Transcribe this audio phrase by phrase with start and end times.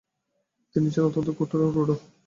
[0.75, 1.95] তিনি ছিলেন অত্যন্ত কঠোর ও রূঢ়।